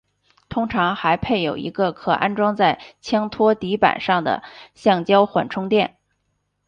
[0.49, 4.41] 通常还配有一个可安装在枪托底板上的
[4.73, 5.99] 橡胶缓冲垫。